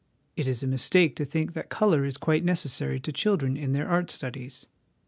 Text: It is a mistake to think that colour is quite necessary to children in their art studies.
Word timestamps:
It 0.35 0.47
is 0.47 0.63
a 0.63 0.67
mistake 0.67 1.15
to 1.17 1.25
think 1.25 1.53
that 1.53 1.69
colour 1.69 2.05
is 2.05 2.17
quite 2.17 2.43
necessary 2.43 2.99
to 2.99 3.11
children 3.11 3.55
in 3.55 3.73
their 3.73 3.87
art 3.87 4.09
studies. 4.09 4.65